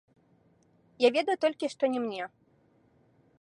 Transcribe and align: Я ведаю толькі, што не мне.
Я 1.07 1.11
ведаю 1.17 1.35
толькі, 1.45 1.69
што 1.75 1.83
не 1.97 2.03
мне. 2.07 2.23